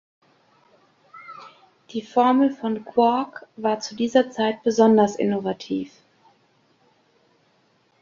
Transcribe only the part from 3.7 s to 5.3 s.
zu dieser Zeit besonders